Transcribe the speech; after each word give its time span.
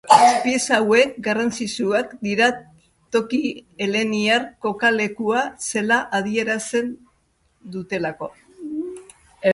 Pieza 0.43 0.77
hauek 0.83 1.11
garrantzitsuak 1.27 2.15
dira 2.27 2.47
tokia 3.17 3.53
heleniar 3.87 4.49
kokalekua 4.67 5.45
zela 5.69 6.01
adierazten 6.21 6.91
dutelako. 7.77 8.35